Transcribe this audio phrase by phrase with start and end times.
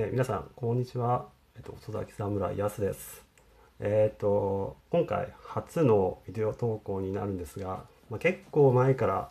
[0.00, 1.26] えー皆さん、こんにちは。
[1.56, 3.26] えっ、と、遅咲き侍やすです。
[3.80, 9.28] えっ、と、今回初のビデオ投稿になるんですが、まあ、結構前から、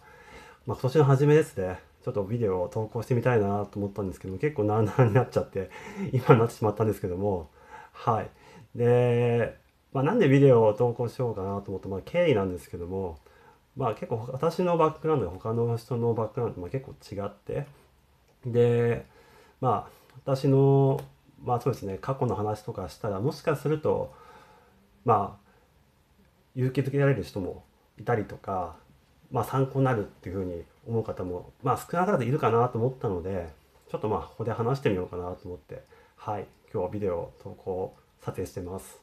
[0.65, 5.69] まあ、今年の初めですね、ちょっとビデオを投稿してみたいなと思ったんですけど、結構なあなあになっちゃって、
[6.11, 7.49] 今になってしまったんですけども、
[7.93, 8.29] はい。
[8.75, 9.57] で、
[9.93, 13.19] まあ、なんでビデオを投稿しようかなと思った、まあ、経緯なんですけども、
[13.77, 17.67] まあ結構私のバックグラウンドが他の人のバックグラウンドと結構違って、
[18.45, 19.05] で、
[19.61, 19.97] まあ
[20.27, 20.99] 私の、
[21.41, 24.13] まあそうですね、過去の話とかしたら、もしかすると、
[25.05, 25.49] まあ、
[26.53, 27.63] 勇気づけられる人も
[27.97, 28.75] いたりとか、
[29.31, 33.47] まあ参考になるっていうふうに思う方も、まあ少なからずいるかなと思ったので、
[33.89, 35.81] ちょっとまあここで話してみようかなと思って、
[36.17, 38.97] はい、今日はビデオを投稿撮影してます。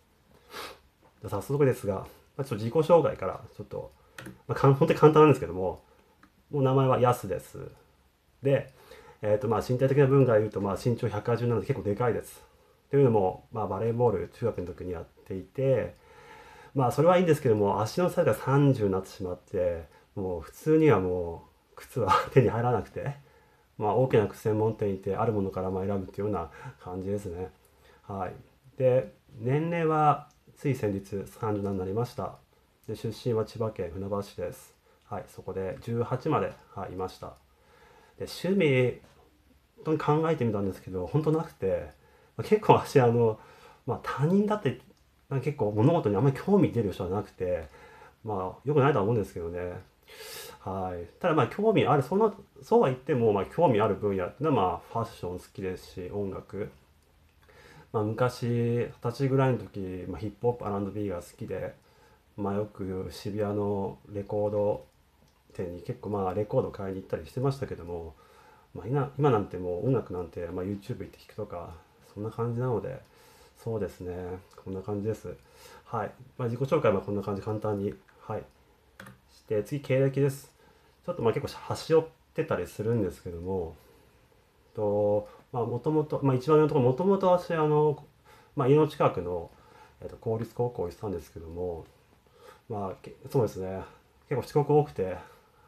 [1.27, 3.91] 早速ですが、まあ、ちょっと自己紹介からちょっと、
[4.47, 5.81] まあ、本当に簡単なんですけども、
[6.51, 7.71] もう名前はヤスです。
[8.43, 8.71] で、
[9.27, 12.45] えっ、とまあ身体的な部分から言うと、まあ身長180なので結構でかいです。
[12.91, 15.95] というのも、まあバレーボール中学の時にやっていて、
[16.75, 23.17] まあそれはいいんですけども、足のサイズが30になってしまって、もう普通にはもう靴は 手に入らなくて、
[23.79, 27.51] まあ大きな靴専門店に行ってあるものからま選ぶっていうような感じですね。
[28.03, 28.35] はい。
[28.77, 32.37] で、年齢はつい先日37になりました。
[32.87, 34.75] で出身は千葉県船橋市です。
[35.09, 37.29] はい、そこで18まで、はい、いました。
[38.19, 39.01] で趣味、
[39.85, 41.91] 当に考えてみたんですけど、本当なくて、
[42.45, 43.39] 結構私、あの、
[43.87, 44.81] まあ、他人だって、
[45.43, 47.69] 結構物事にあんまり興味出る人じゃなくて、
[48.25, 49.75] まあ、よくないとは思うんですけどね。
[50.61, 51.07] はい。
[51.21, 56.71] ただまあ、興味ある、そんな、そうは言っても、まあ、興味ある分野っていうのは、まあ、ファッション好きですし、音楽。
[57.93, 61.75] まあ、昔、二十歳ぐらいの時、まあ、ヒップホップ R&B が好きで、
[62.37, 64.87] まあ、よく渋谷のレコード
[65.55, 68.15] 店に結構まあレコード買いに行ったりしてましたけども、
[68.75, 71.71] まあ、今今なんてもう音楽なんて、まあ、YouTube 行って聴くとか
[72.13, 73.01] そんな感じなので
[73.63, 74.15] そうですね。
[74.63, 75.35] こんな感じです。
[75.87, 78.43] はい、まあ、自己紹介はこんな感じ簡単にはい。
[79.33, 80.53] して次経歴です。
[81.07, 83.77] ちょっとまあ結構端折ってたりするんですけども
[84.75, 88.03] とまあもともとまあ一番上のところもともと私あの、
[88.57, 89.51] まあ、家の近くの、
[90.03, 91.85] えっと、公立高校行ってたんですけども
[92.69, 93.83] まあ、そうですね。
[94.29, 95.17] 結構遅刻多くて、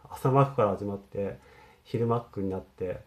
[0.09, 1.39] 朝マックから始まって、
[1.87, 3.01] 昼マックになって、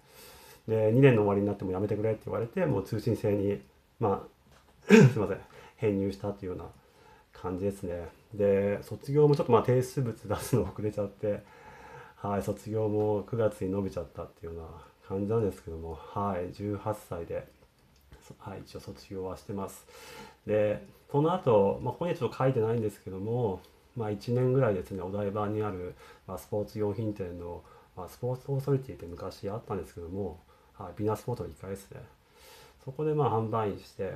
[0.68, 3.62] で、2年の終わりになってもやめてくれって言われて、もう通信制に、
[4.00, 5.38] まあ、 すいません、
[5.78, 6.66] 編入したっていうような
[7.34, 8.10] 感じですね。
[8.34, 11.44] で、卒業もちょっとまあ提出物出すの遅れちゃって、
[12.16, 14.68] はい、卒業も9月に伸びちゃったっていうような
[15.08, 17.48] 感じなんですけども、はい、18歳で、
[18.38, 19.88] はい、一応卒業はしてます。
[20.46, 23.62] で、その後、まあ、ここにはちょっと書いてないんですけども、
[23.96, 25.96] まあ、1年ぐらいですね、お台場にある、
[26.28, 27.64] まあ、スポーツ用品店の、
[28.00, 30.40] まあ、スポーツオーソリティって昔あったんですけども、
[30.78, 32.02] はい、ビーナスポートの1階ですね。
[32.86, 34.14] そこでまあ販売員して、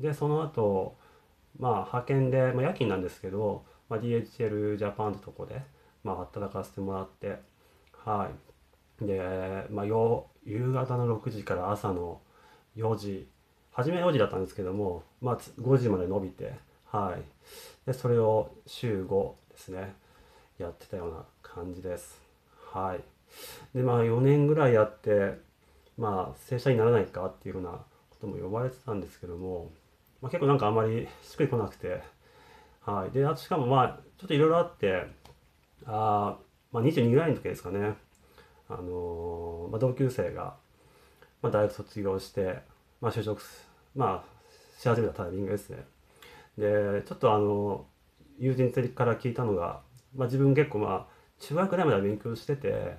[0.00, 0.96] で、その後、
[1.56, 5.62] まあ派遣で、まあ、夜勤なんですけど、まあ、DHL ジャパンってとこで、
[6.02, 7.38] まあ、働かせてもらって、
[8.04, 8.28] は
[9.00, 9.06] い。
[9.06, 12.20] で、まあ、よ夕方の6時から朝の
[12.76, 13.28] 4時、
[13.70, 16.54] 初め4時だったんですけども、まあ、5時まで伸びて、
[16.86, 17.22] はい。
[17.86, 19.94] で、それを週5ですね、
[20.58, 22.20] やってたような感じです。
[22.72, 23.11] はい。
[23.74, 25.38] で、まあ、4年ぐらいやって、
[25.96, 29.70] まあ、正社員にならないかっていうようなことも呼ばれてたんですけども、
[30.20, 32.02] まあ、結構なんかあんまりしっくりこなくて、
[32.84, 33.10] はい。
[33.10, 35.06] で、あとしかもまあ、ちょっといろいろあって、
[35.86, 36.38] あ
[36.72, 37.94] まあ、22ぐらいの時ですかね、
[38.68, 40.56] あのーまあ、同級生が、
[41.42, 42.60] まあ、大学卒業して、
[43.00, 43.42] まあ、就職、
[43.94, 45.84] まあ、し始めたタイミングですね。
[46.58, 47.86] で、ちょっとあの、
[48.38, 49.80] 友人から聞いたのが、
[50.16, 52.96] まあ、自分結構まあ、中学ぐらいまでは勉強してて、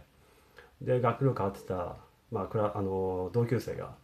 [0.84, 1.96] で、学力変わってた、
[2.32, 3.96] まあ、クラあの、同級生が、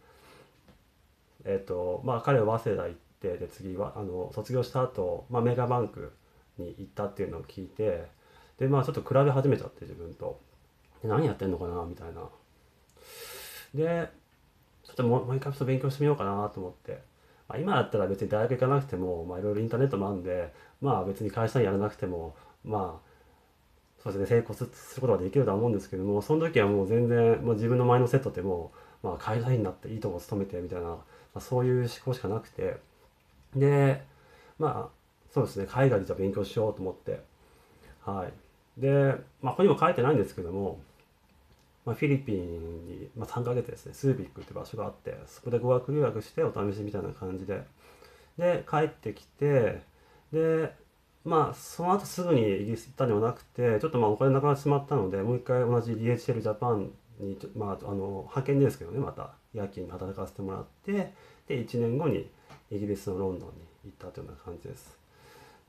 [1.44, 6.12] えっと、まあ、彼は早稲田行って、で、次は、あの、卒業した後、まあ、メガバンク
[6.58, 8.06] に行ったっていうのを聞いて、
[8.58, 10.40] で、まあ、ちょっと比べ始めちゃって、自分と。
[11.02, 12.28] 何やってんのかな、みたいな。
[13.74, 14.10] で、
[14.84, 17.02] ちょっともう一回ちょっと勉強してみようかなと思って。
[17.48, 22.34] まあ、今だったら別に大学行かなくても、いろいろインターネットもあるんで、まあ別に会社にやらなくても、
[22.64, 23.09] まあ、
[24.02, 30.96] そうですね、成功することができるとは思うんですけども、その時はもう全然、もう自分の前のセットってもう、まあ会社員になっていいとこ勤めてみたいな、ま
[31.34, 32.78] あ、そういう思考しかなくて、
[33.54, 34.02] で、
[34.58, 35.00] まあ、
[35.32, 37.22] そうですね、海外でじゃ勉強しようと思って、
[38.04, 38.26] は
[38.78, 38.80] い。
[38.80, 40.80] で、まあ、ここにも書いてないんですけども、
[41.84, 47.62] まあ、フィリピンに、まあ、3ヶ月ですね、スービックって場所があって、そこで語学留学してお試しみたいな感じで、
[48.38, 49.82] で、帰ってきて、
[50.32, 50.74] で、
[51.24, 56.90] まあ、その後すぐにイギリス行ったんではなくて、ちょっとまあお金なくなってしまったので、もう一回同じ DHL ジャパン
[57.20, 61.12] にまあ、あの派遣ですけどねまた夜勤で働かせてもらって
[61.46, 62.28] で1年後に
[62.70, 64.98] イギリスのロンドンに行ったというような感じです。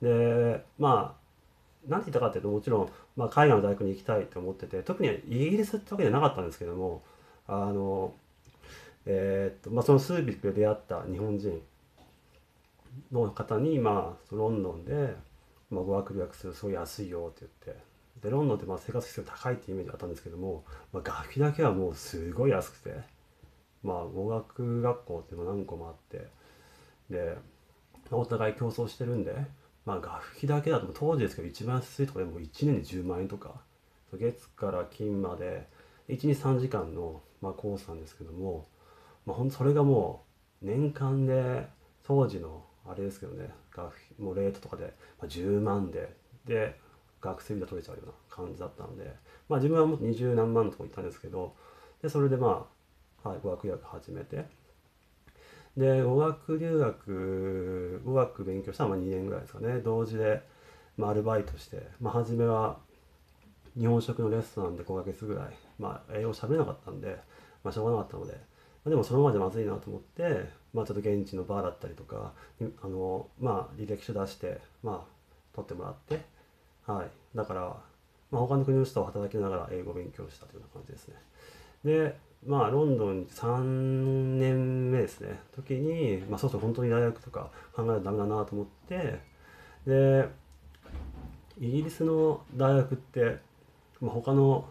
[0.00, 1.22] でまあ
[1.88, 7.02] 何て言ったかっていうともちろん、まあ、海外の大学に行きたいと思ってて特にイギリスってわけじゃなかったんですけども
[7.46, 8.14] あの
[9.04, 11.60] えー、っとまあ、そのスービックで出会った日本人
[13.10, 15.16] の方に、まあ、ロンドンで、
[15.72, 17.82] まあ、語学留学するすごい安いよって言って。
[18.22, 22.94] でロンドンってまあ生活費が高いっていうイメージがあったんですけども、まあ、学費だけはもうすごい安くて、
[23.82, 26.28] まあ、語学学校っていうの何個もあって。
[27.10, 27.36] で
[28.10, 29.34] お互い競争してるんで、
[29.86, 33.62] まあ、学費だけだと当時ですけど一番安いとこでもう1年で10万円とか。
[34.18, 35.66] 月から金まで
[36.08, 38.66] 123時間の、まあ、コースなんですけども、
[39.24, 40.24] まあ、ほんそれがも
[40.62, 41.66] う年間で
[42.04, 44.84] 当時のあれですけどね学費もうレートとかで、
[45.20, 46.14] まあ、10万で
[46.46, 46.78] で
[47.20, 49.14] 学生ビザ取れちゃうような感じだったので、
[49.48, 51.54] まあ、自分はもっと20何万のとこ行ったんですけど
[52.02, 52.66] でそれでま
[53.24, 54.44] あ、はい、語学留学始めて
[55.76, 59.78] で語学留学語学勉強したのは2年ぐらいですかね。
[59.78, 60.42] 同時で、
[60.98, 62.78] まあ、アルバイトして、まあ、初めは
[63.78, 65.46] 日本食のレストランで5ヶ月ぐらい、
[65.78, 67.16] まあ、英語喋れなかったんで、
[67.64, 68.38] まあ、しょうがなかったので、
[68.86, 72.32] あ、でもそのままでまずいなと思って、まあ、ちょっと現地のバーだったりとか
[72.82, 76.20] あの、まあ、履歴書出して、まあ、取ってもらって
[76.86, 77.60] はい、だから、
[78.30, 81.14] まあ、他の国の人と働きながら英語を勉強したというような感じですね。
[81.84, 89.20] で、まあ、ロンドン3年目ですね、時に、まあ、そうそう本当に大学とか考えないとダメだなと思って、
[89.86, 90.28] で、
[91.60, 93.38] イギリスの大学って、
[94.00, 94.68] まあ、他の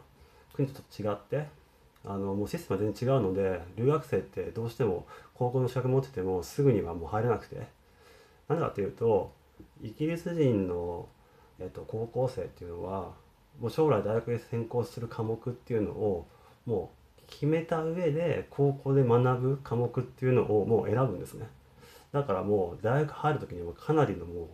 [0.53, 1.47] 国と違って、
[2.03, 7.67] あのもうシステムは全然違うので留学生ってどうしても高校の資格持っててもすぐにはもう入れなくて。
[8.47, 9.31] なぜかというと
[9.81, 11.07] イギリス人の
[11.61, 13.11] えっと、高校生っていうのは
[13.59, 16.27] もう将来大学で専攻する科目っていうのを
[16.65, 21.47] もう決めた上で高校で学ぶ科目っていうのをもう選ぶんですね。
[22.11, 24.47] だからもう大学入る時にはかなりのもう、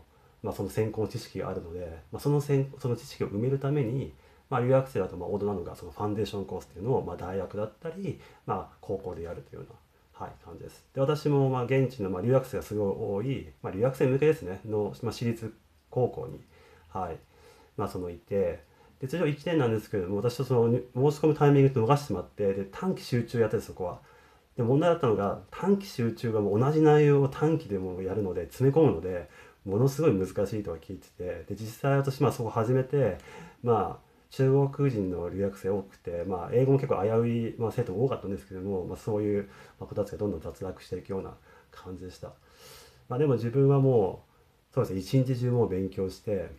[0.44, 4.14] まあ、その専攻知識があるので、まあ、そのその知識を埋めるために、
[4.50, 10.86] まあ、留学生だとまあ王道なのがそのファンデーションコースっていうのをまあ大学だったり、まあ、高校でやるというような、はい、感じです。
[10.94, 15.54] で私もまあ現地のまあ留学生がすごい多い、まあ、留学生向けですねの、まあ、私立
[15.90, 16.40] 高校に
[16.98, 17.18] はい。
[17.76, 18.64] まあ、そのいて、
[19.00, 20.80] で、通常1年なんですけれども、私とその申
[21.18, 24.00] し込むタイミングと逃してしまって、で、短期集中やってそこは。
[24.56, 29.30] で、問題だったのが、短期集中がもう同じ内容を短期でもやるので、詰め込むので、
[29.66, 33.20] ものすごい難しいとは聞いてて、で、実際私、まあそこ始めて、
[33.62, 41.34] まあ、中国人の留学生多くて、まあ、英語も結構危うい、まあ、生徒も多かったんですけども、まあ、そういう子たちがどんどん脱落していくような
[41.72, 42.34] 感じでした。
[43.10, 44.24] まあ、でも自分はも
[44.72, 46.50] う、そうですね、一日中もう勉強して、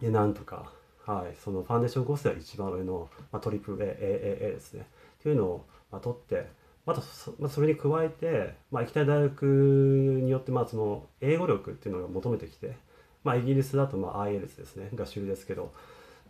[0.00, 0.72] でなんとか、
[1.06, 4.86] はい、そのファンデーションコースでは一番上の、まあ、トリプル AAA ですね
[5.20, 6.48] っていうのを、まあ、取って
[6.84, 12.76] またそ,、まあ、それに加えて、まあ、行きたい大学によって、まあ、その英語力っていうのが求めてきて、
[13.24, 15.72] まあ、イギリスだと、まあ、IELTS ですねが主流ですけど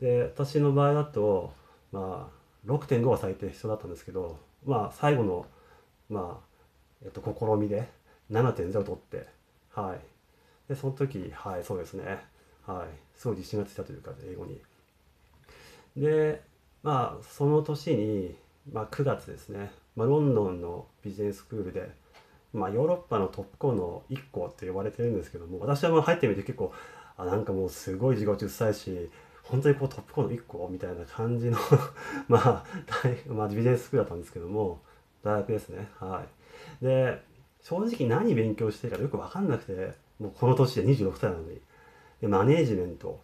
[0.00, 1.52] で私の場合だと、
[1.93, 2.31] ま
[2.66, 5.46] あ、6.5は最低必要だったんですけど、まあ、最後の、
[6.10, 6.46] まあ
[7.04, 7.88] えっと、試みで
[8.31, 9.26] 7.0を取って
[9.72, 10.00] はい。
[10.69, 12.19] でその時はいそうですね。
[12.66, 14.60] はい、すごい自信がついたというか英語に。
[15.96, 16.42] で
[16.82, 18.34] まあその年に、
[18.72, 21.90] まあ、9月ですね、まあ、ロンドンのビジネススクールで、
[22.52, 26.73] まあ、ヨーロッパのトップ校の1校って呼ばれてるんですけども私はもう入ってみて結構
[27.16, 29.11] あなんかもうすごい自己中さいし
[29.49, 31.59] 本当にこうトップ校の1校みたいな感じの
[32.29, 32.65] まあ、
[33.29, 34.81] まあビジネススクールだったんですけども
[35.23, 35.88] 大学ですね。
[35.99, 36.25] は
[36.81, 36.85] い。
[36.85, 37.23] で
[37.61, 41.61] 正直何勉強してるかよく分かんなくてもうこの年で26歳なのに
[42.21, 43.21] でマネージメント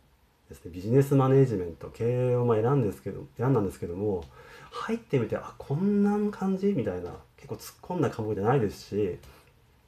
[0.49, 0.71] ですね。
[0.73, 4.25] ビジネスマネージメント経営をま選んですけど選んだんですけども
[4.71, 6.73] 入ってみてあこんな感じ？
[6.73, 9.19] みたいな結構突っ込んだ科目じゃないですし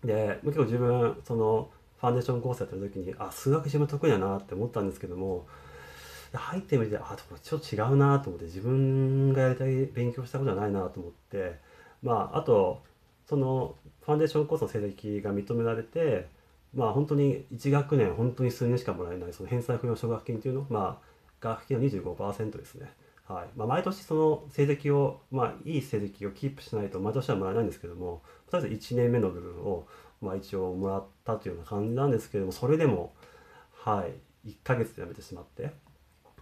[0.04, 5.46] で結構自分そのファンデーションコースやってる時にあ数学自分得意だなって思ったんですけども
[6.38, 11.58] 入ってみてあちょっと違うなと思って自分がやりたい勉強したことじゃないなと思って
[12.02, 12.82] まああと
[13.28, 13.74] その
[14.04, 16.28] ファンデーションコースの成績が認められて
[16.74, 22.90] まあ本当に1学年本当に数年しかもらえないその返済不要奨学金というのまあ学費の25%ですね。
[23.26, 29.86] はいまあ、毎年その成績を、まあ、いい成績をキープしないと毎年はもらえないんですけどもとりあえず1年目の部分を、
[30.20, 33.14] まあ、一応もらったというような感じなんですけどもそれでも、
[33.72, 34.06] は
[34.46, 35.72] い、1ヶ月で辞めてしまって、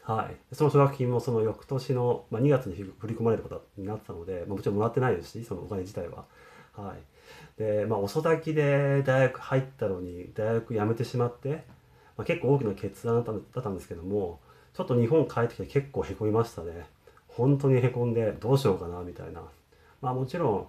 [0.04, 6.24] はい、その奨学金もその翌年の、まあ、2月に振り込まれることになったので、まあ、もちろんもらってないですしそのお金自体は。
[6.72, 7.60] はい。
[7.60, 11.64] で、まあ、遅咲きで大学入ったのに大学辞めてしまって、
[12.16, 14.40] まあ、結構大きな決断だったんですけども
[14.74, 16.86] ちょっと日本帰ってきて結構へこみましたね。
[17.28, 19.42] 本当にへこんでどうしようかなみたいな。
[20.00, 20.66] まあもちろん、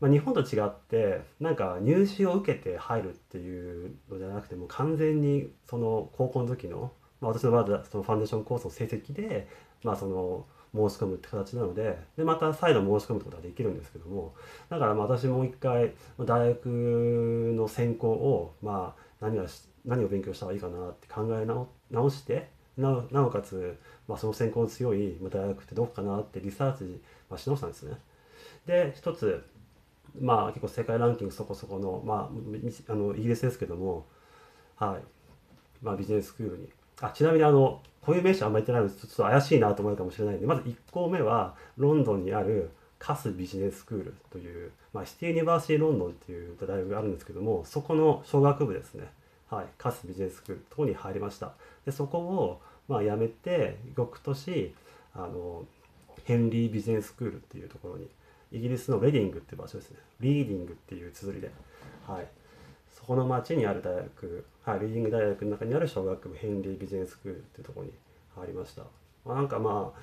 [0.00, 6.92] まあ、日本と違ってなんか入試を受けて入るっていうのじゃなくても完全にその高校の時の、
[7.22, 9.48] まあ、私の場合はそのファンデーションコースの成績で
[9.84, 14.34] まあその申し込むって形なのででまた再度申し込むってことができるんですけども
[14.68, 19.44] だからまあ私もう一回大学の専攻をまあ何が
[19.84, 21.46] 何を勉強したらいいかなって考え
[21.90, 26.84] 直してなおかつ、まあ、その専攻の強い大学ってどこかなってリサーチ、
[27.28, 27.96] まあ、し直したんですね。
[28.66, 29.44] で一つ
[30.18, 34.06] まあ結構世界ランキングそこそこの,、まあ、あのイギリスですけども、
[34.76, 35.02] はい
[35.82, 36.68] まあ、ビジネススクールに
[37.02, 49.10] あちなみにあのこういう名詞あんまり言ってないのでちょっと怪しいなと思うかもしれないんでまず1校目はロンドンにあるカスビジネススクールという、まあ、シティユニバーシティロンドンっていう大学があるんですけどもそこの小学部ですね、
[49.50, 51.52] はい、カスビジネススクールとこに入りました。
[51.84, 54.72] でそこをまあ辞めて翌年
[55.14, 55.64] あの
[56.24, 58.08] ヘンリービジネススクールっていうところに
[58.52, 59.96] イギリスのレディングっていう場所ですね。
[60.20, 61.50] リーディングっていう綴りで、
[62.06, 62.26] はい、
[63.02, 67.90] そこの町にある大学、はい、リーディング大学の中にある小学部ヘンリービジネススクールっていうとこに
[68.36, 68.82] 入りました、
[69.24, 70.00] まあ、なんかまあ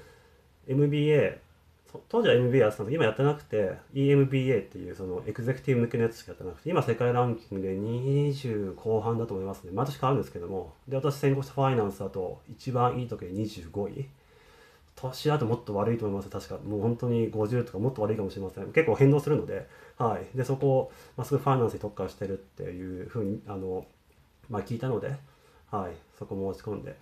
[0.67, 1.39] MBA
[2.07, 9.71] 当時は MBA やってたんですけど今やってなくて EMBA っていうそのエグゼクティブ向けのやつしかやってなくて今世界ランキングで20後半だと思いますね。
[9.73, 10.73] 毎年変わるんですけども。
[10.87, 14.07] で私専攻したファイナンスだと一番いい時で25位。
[15.01, 16.57] 年だともっと悪いと思います確か。
[16.67, 18.71] もう本当に50とかもっと悪いかもしれません。
[18.71, 23.85] 結構変動するので,、はい、でそこを、まあ、すぐファイナンスに特化してるっていうふうにあの、
[24.49, 25.15] まあ、聞いたので、
[25.71, 26.95] はい、そこ申し込んで。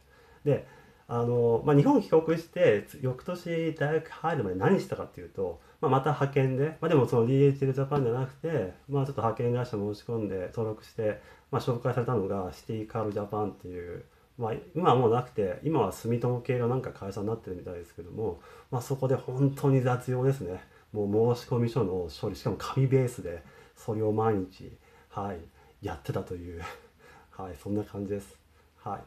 [0.46, 0.68] で
[1.08, 14.04] あの、まあ、日本帰国して翌年大学入るまで何したかっていうと、まあ、また派遣で、まあ、でもその DHL ジャパンじゃなくて、まあ、ちょっと派遣会社申し込んで登録して、まあ、紹介されたのがシティカールジャパンっていう
[14.38, 18.40] まあ、今はもうなくて今は住友系のなんか会社になってるみたいですけども、
[18.70, 20.62] まあ、そこで本当に雑用ですね
[20.94, 23.44] もう申込書の処理しかも紙ベースで
[23.76, 24.72] それを毎日、
[25.10, 26.62] はい、やってたという
[27.32, 28.38] はいそんな感じです。
[28.84, 29.00] は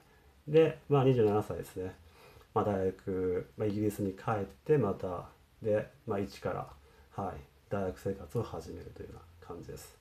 [0.49, 1.95] い、で、まあ、27歳ですね、
[2.53, 5.29] まあ、大学、まあ、イギリスに帰ってまた
[5.63, 9.97] で、まあ、一から、はい、大学生活を始めるというような感じです。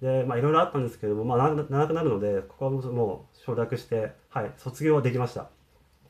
[0.00, 5.42] でまあいろいろあったんですけども、まあ、長くなるのでここはもう承諾して、はい、卒業はできました、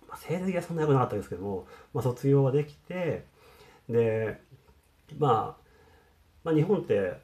[0.08, 3.24] まあ、成績はそんな良くなかったですけども、まあ、卒業はできて
[3.88, 4.40] で、
[5.18, 5.68] まあ、
[6.44, 7.18] まあ日本って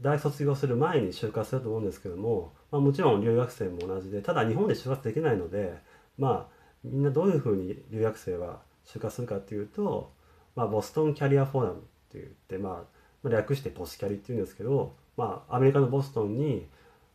[0.00, 5.76] 大卒業する前に就活すると思うんですけども、まあ、もちろん留学生も同じでただ日本で就活できないので
[6.16, 10.12] まあみんなどういうふうに留学生は就活するかっていうと、
[10.54, 12.84] まあ、ボストンキャリアフォーラムって言って、ま
[13.24, 16.68] あ、略してポスキャリっていうんですけどまあ、アメリカのボストンに、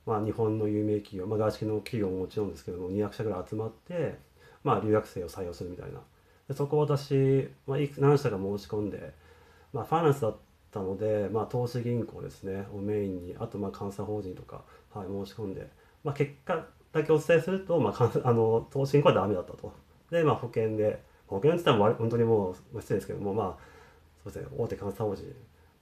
[0.06, 4.20] まあ、日本の有名企業、まあ、外資系の企業ももちろんですけども200社ぐらい集まって、
[4.62, 6.02] まあ、留学生を採用するみたいな。
[6.50, 9.14] でそこを私、まあ、何社か申し込んで、
[9.72, 10.36] まあ、ファイナンスだっ
[10.70, 15.70] たので、まあ、投資銀行ですねをメインにあとまあ監査法人とか、はい、申し込んで、
[16.04, 19.72] まあ、結果だけお伝えすると、まあ、 あの投資銀行はダメだったと。
[20.12, 23.64] で、まあ、保険で保険って言ったら本当にもう失礼ですけどもまあ
[24.22, 25.34] そうですね大手監査法人。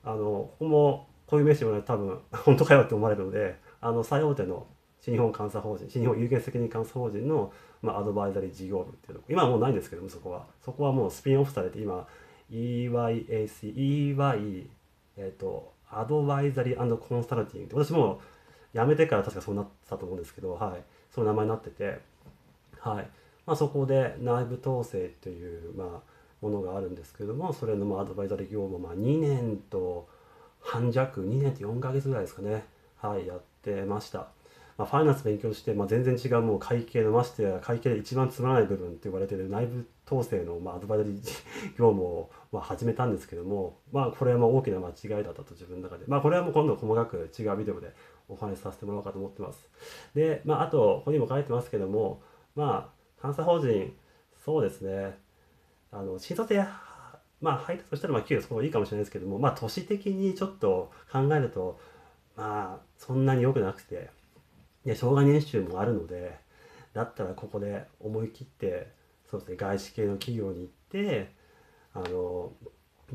[0.04, 4.68] あのここもこういう名詞も多分 本当かよって思われるのであの最大手の
[5.00, 10.46] 新日本監査法人新日本有限責任監査法人の、まあ、アドバイザリー事業部っていうの今はもうないんですけどもそこは。
[10.60, 12.06] そこはもうスピンオフされて今
[12.52, 14.68] EYAC EY
[15.16, 18.20] えっ、ー、とアドバイザリーコンサルティングって私も
[18.74, 20.84] 辞めてから確かそうなったと思うんですけどはい。
[21.12, 22.02] その名前になってて
[22.80, 23.10] はい。
[23.46, 26.12] まあそこで内部統制というまあ
[26.42, 30.10] ものがあるんですけどもそれのまあアドバイザリー業務まあ2年と
[30.62, 32.64] 半弱2年と4ヶ月ぐらいですかね。
[33.02, 34.28] はいやってました、
[34.78, 41.14] まあ、ファイナンス勉強して、まあ、全然違うもう会計のましてや会計で一番つまらない部分って言われてる内部統制の、まあ、アドバイザリー
[41.78, 46.06] 業務を、まあ、始めたんですけどもまあこれはまあ大きな間違いだったと自分の中で。
[46.08, 47.94] まあこれはもう今度細かく違うビデオで
[48.30, 49.68] お話しさせてもらおうかと思ってます。
[50.14, 52.22] でまああとここにも書いてますけども
[52.56, 53.94] まあ監査法人
[54.46, 55.18] そうですね。
[55.92, 56.80] あの新卒や
[57.42, 61.80] まあ配達としたらまあ給料そこもいいかもしれないですけどもまあ都市的にちょっと考えると
[62.36, 64.10] まあそんなに良くなくて
[64.86, 66.38] で障害年収もあるので
[66.94, 68.92] だったらここで思い切って
[69.30, 71.32] そうですね外資系の企業に行って
[71.94, 72.52] あの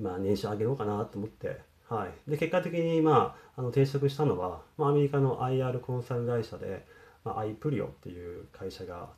[0.00, 6.84] まあ年収上げようかなと思ってはい、で結果的に、まあ、あの転職したのは、まあ、アメリカの IR コンサル会社で、
[7.24, 9.10] まあ、アイプリオっていう会社が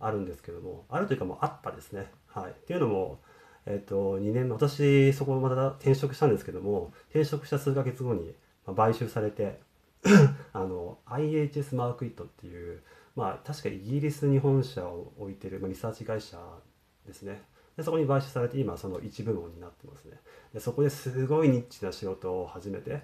[0.00, 2.10] あるんですけどもあるというかもうあったですね。
[2.26, 3.20] はい、っていうのも
[3.66, 8.34] えっ、と、2年目、私、そこまた転職したんですけども、転職した数ヶ月後に、
[8.76, 9.60] 買収されて、
[10.52, 12.82] あの、IHS マークイットっていう、
[13.16, 16.38] まあ、確かイギリスに本社を置いてる、まあ、リサーチ会社
[17.06, 17.42] ですね。
[17.76, 20.18] でそこに買収されて今その一部門になってますね
[20.52, 23.02] でそこですごいニッチな仕事を始めて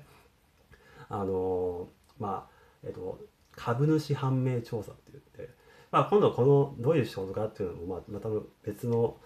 [1.09, 1.89] あの
[2.19, 3.19] まあえっと
[3.57, 5.53] 株主判明調査って言って、
[5.91, 8.29] まあ、今度このどういう仕事かっていうのも、まあ、また
[8.65, 9.17] 別の、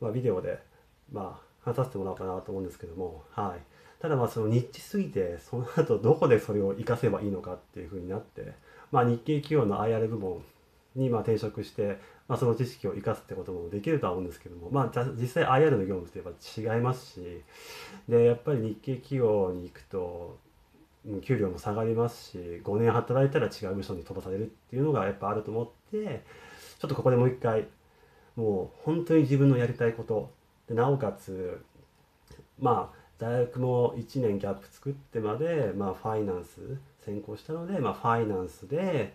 [0.00, 0.60] まあ、ビデオで、
[1.12, 3.62] まあ、話させてもらおうかなと思うんですけども、はい、
[4.00, 8.52] ただまあそのニッチすぎてその後どこでそれを活かせばいいのかっていうふうになって、
[8.90, 10.42] まあ、日系企業の IR 部門
[10.96, 17.42] にまあ転職して、まあ、その知識を生かすってこともできるとは思うんですけども、まあ、実際 IR の業務ってやっぱ違いますし
[18.08, 20.38] でやっぱり日系企業に行くと
[21.24, 26.22] 給料も下がりますし5年働いたら違う部署に飛ばされるっていうのがやっぱあると思って
[26.78, 27.66] ちょっとここでもう一回
[28.36, 30.30] もう本当に自分のやりたいこと
[30.72, 31.62] なおかつ
[32.60, 39.14] まあ大学も1年ギャップ作ってまで、まあ、ファイナンス専攻したので、まあ、ファイナンスで、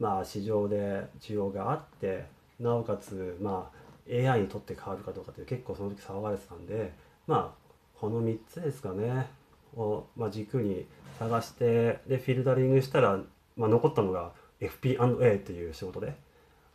[0.00, 2.26] まあ、市場で需要があって
[2.58, 6.92] なおかつ、まあ、AI にとって変わるかどうかって結構その時騒がれてたんで
[7.28, 7.62] まあ
[8.00, 9.28] この3つですかね
[9.76, 10.86] を、まあ、軸に
[11.20, 13.20] 探してでフィルタリングしたら、
[13.56, 16.14] まあ、残ったのが FP&A っていう仕事で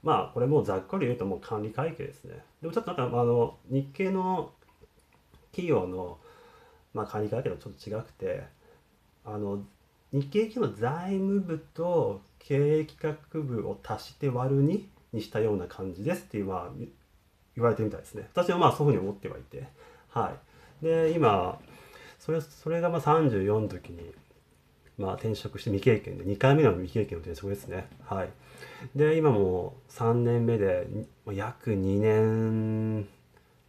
[0.03, 2.43] まあこれもざっくり言うともう管理会計ですね。
[2.61, 4.51] でもちょっとなんかあの日系の
[5.51, 6.19] 企業の、
[6.93, 8.43] まあ、管理会計とちょっと違くて
[9.25, 9.63] あの
[10.11, 16.71] 日系企業の財務部と経営企画部を足して割る2にしたような感じですっていう、まあ、
[17.55, 18.29] 言われてみたいですね。
[18.33, 19.67] 私はまあそういうふうに思ってはいて。
[20.09, 20.31] は
[20.81, 20.85] い。
[20.85, 21.59] で今
[22.19, 24.13] それそれがまあ34の時に、
[24.97, 27.87] まあ、転職して未経験で2回目の未経験の転職ですね。
[28.05, 28.29] はい。
[28.95, 30.87] で今も3年目で
[31.31, 33.01] 約2年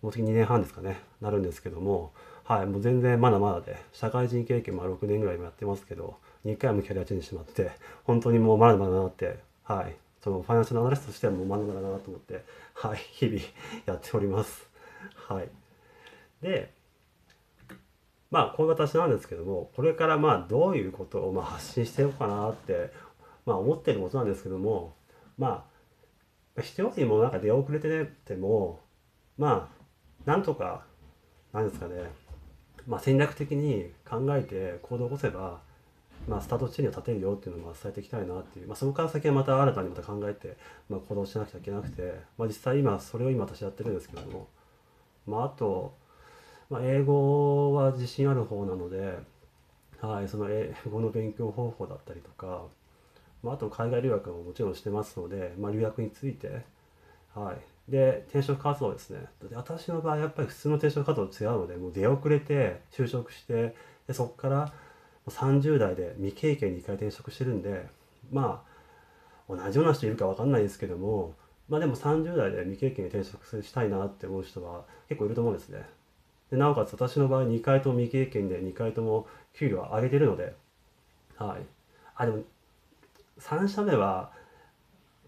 [0.00, 1.00] もう次2年半ですかね。
[1.20, 2.12] なるんですけども
[2.44, 2.66] はい。
[2.66, 6.16] もう全然まだまだで社会人経験も6年ぐらいもやってますけど
[6.46, 7.72] 2回もキャリアチェンジしてもらって
[8.04, 9.94] 本当にもうまだまだなってはい。
[10.24, 12.42] そのファイナンシャルアナリストとしてはもうまだまだなと思って
[12.72, 12.98] はい。
[13.12, 13.40] 日々
[13.84, 14.66] やっております。
[15.14, 15.48] はい。
[16.40, 16.77] で
[18.30, 22.92] まあこういう形なんですけどもこれからまあどういうことをまあ発信していこうかなって
[23.46, 24.94] まあ思ってることなんですけども
[25.38, 25.64] ま
[26.56, 28.80] あ必要にもなんか出遅れてても
[29.36, 29.70] ま
[30.26, 30.84] あなんとか
[31.52, 31.94] なんですかね
[32.86, 35.66] まあ戦略的に考えて行動を起こせば
[36.26, 40.56] まあ、スタート地には立てるよっていうのを伝えていきたいなっていう、まあ、そこから先はまた新たにまた考えて、
[40.88, 44.48] まあ、行動しなくちゃいけなくて、まあ、実際今それを今私やってるんですけども、
[45.26, 45.94] まあ、あと
[46.70, 49.18] まあ、英語は自信ある方なので、
[50.00, 52.64] はい、その英語の勉強方法だったりとか、
[53.42, 56.64] まあ、あと海外留学ももちろんしてますので、まあ、留学について、
[57.34, 63.74] はい、で転職活動ですね私の場合やっぱり普通の転職活動と違うのでもう出遅れて就職して
[64.06, 64.72] でそこから
[65.26, 67.86] 30代で未経験に1回転職してるんで
[68.30, 68.62] ま
[69.48, 71.34] あ同じような人いるか分かんないですけども
[71.68, 75.97] まあでも30代で未経験に転職したいなって思う人は結構いると思うんですね。
[76.50, 80.54] でなおかつ私の場合2回とも未経験で2回とも給料を上げてるので、
[81.36, 81.66] はい。
[82.16, 82.42] あ、でも
[83.40, 84.32] 3社目は、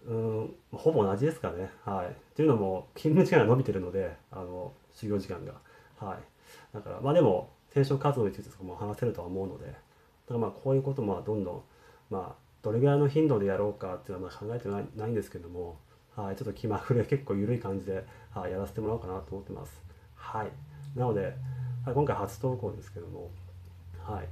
[0.05, 1.69] うん、ほぼ同じですかね。
[1.85, 2.07] はい。
[2.07, 5.53] っていうのも勤務時間が伸びてるので、あの、修行時間が。
[5.99, 6.17] はい。
[6.73, 9.77] だから、まあでも、転職活動についてとかも話せるとは思うので、だか
[10.29, 11.61] らまあこういうこともどんどん、
[12.09, 15.77] まあ、どれぐらいの頻度でやろうかっていうのはまあ考えてないないんですけども、
[16.15, 19.81] はい、ちょっと気まぐれ結構緩い感じで、はい、やらせてもらおうかなと思ってます。
[20.15, 20.51] はい。
[20.95, 21.35] なので、
[21.85, 23.31] 今回初投稿ですけども、
[24.03, 24.27] はい、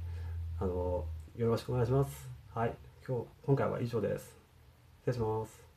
[0.60, 1.04] あの
[1.36, 2.28] よろしくお願いします。
[2.54, 2.74] はい、
[3.06, 4.36] 今日今回は以上です。
[5.00, 5.69] 失礼します。